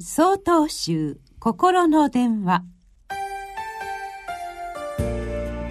[0.00, 2.64] 総統集心の電話。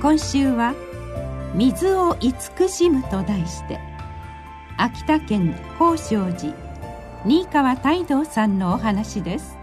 [0.02, 0.74] 今週は
[1.54, 3.82] 「水を慈しむ」と題して
[4.78, 6.54] 秋田県宝生寺
[7.26, 9.58] 新川泰道さんのお話です。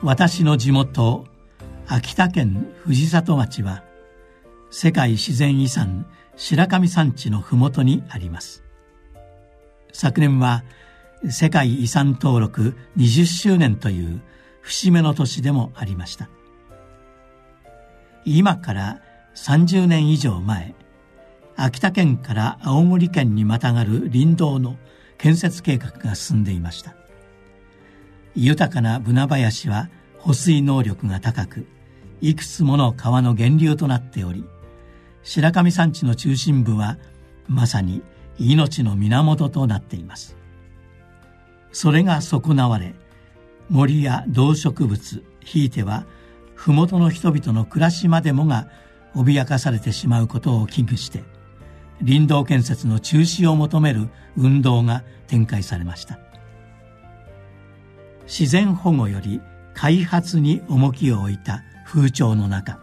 [0.00, 1.26] 私の地元
[1.86, 3.84] 秋田県藤里町は
[4.70, 8.64] 世界自然遺産白神山地の麓にあります。
[9.92, 10.64] 昨年は
[11.28, 14.22] 世界遺産登録20周年という
[14.62, 16.30] 節目の年でもありました。
[18.24, 19.00] 今から
[19.34, 20.74] 30年以上前
[21.56, 24.76] 秋田県から青森県にまたがる林道の
[25.18, 26.94] 建設計画が進んでいました。
[28.34, 31.66] 豊かなブナ林は保水能力が高く
[32.22, 34.44] いくつもの川の源流となっており
[35.22, 36.96] 白神山地の中心部は
[37.46, 38.02] まさに
[38.38, 40.39] 命の源となっています。
[41.72, 42.94] それが損なわれ
[43.68, 46.06] 森や動植物ひいては
[46.54, 48.68] 麓の人々の暮らしまでもが
[49.14, 51.22] 脅かされてしまうことを危惧して
[52.04, 56.18] 林道建設の中止を求める運動が展開されました。
[58.26, 59.40] 自然保護より
[59.74, 62.78] 開発に重きを置いた風潮の中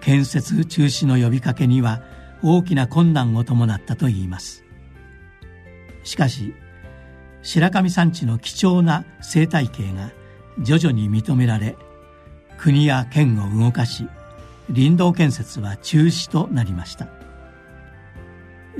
[0.00, 2.02] 建設中止の呼びかけには
[2.42, 4.64] 大きな困難を伴ったといいます。
[6.02, 6.54] しかし
[7.42, 10.10] 白神山地の貴重な生態系が
[10.60, 11.76] 徐々に認められ
[12.58, 14.08] 国や県を動かし
[14.74, 17.08] 林道建設は中止となりました。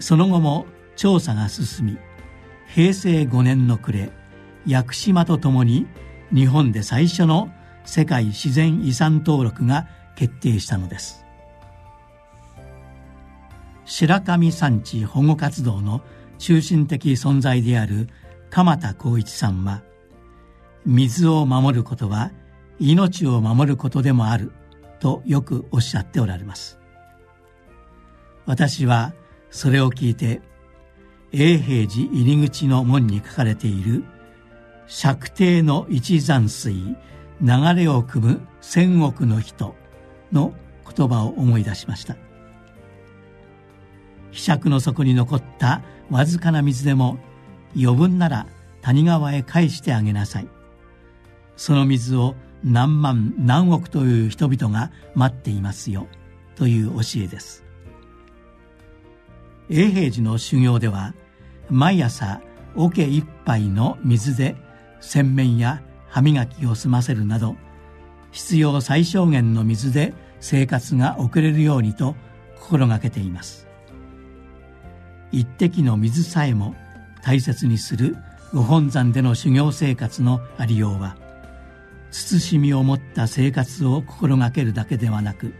[0.01, 1.98] その後も調査が進み
[2.67, 4.11] 平成5年の暮れ
[4.67, 5.87] 屋久島とともに
[6.35, 7.51] 日本で最初の
[7.85, 11.25] 世界自然遺産登録が決定したのです。
[13.85, 16.03] 白神山地保護活動の
[16.39, 18.09] 中心的存在である
[18.50, 19.83] 鎌田光一さんは
[20.84, 22.30] 水を守ることは
[22.78, 24.52] 命を守ることでもある
[25.00, 26.78] とよくおっしゃっておられます。
[28.46, 29.12] 私は
[29.51, 30.40] それを聞いて
[31.33, 34.05] 永平寺入り口の門に書かれている
[34.86, 36.96] 「釈帝の一山水流
[37.74, 39.74] れを汲む千億の人」
[40.33, 40.55] の
[40.96, 42.17] 言葉を思い出しました。
[44.30, 47.18] ひしゃくの底に残ったわずかな水でも
[47.77, 48.47] 余分なら
[48.81, 50.48] 谷川へ返してあげなさい。
[51.57, 56.07] その水を何万何億という人々が待っていますよ
[56.55, 57.65] という教えです。
[59.69, 61.15] 永平寺の修行では
[61.70, 62.41] 毎朝
[62.77, 64.57] 桶一杯の水で
[65.01, 67.57] 洗面や歯磨きを済ませるなど
[68.31, 72.15] 必要最小限の水で生活が送れるようにと
[72.61, 73.67] 心がけています。
[75.33, 76.75] 一滴の水さえも
[77.27, 78.17] 大切にする
[78.55, 81.17] ご本山での修行生活のありようは
[82.13, 85.53] 慎みを持った生活を心がけるだけではなく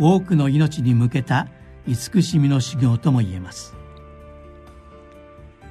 [0.00, 1.46] 多くの命に向けた
[1.86, 3.76] 慈しみの修行とも言えます。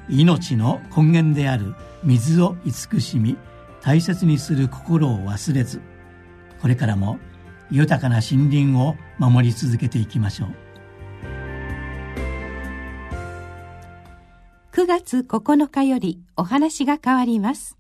[0.08, 3.38] 命の根源である水を慈しみ
[3.82, 5.82] 大切にする心を忘れず
[6.62, 7.20] これからも
[7.70, 10.65] 豊かな森林を守り続けていきましょう。
[14.76, 17.78] 9月9日よりお話が変わります。